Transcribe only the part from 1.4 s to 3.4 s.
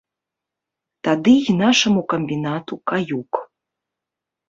і нашаму камбінату каюк.